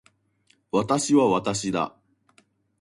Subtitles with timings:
[0.71, 1.95] 私は私だ。